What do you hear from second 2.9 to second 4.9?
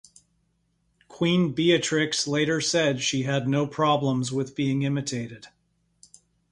she had no problems with being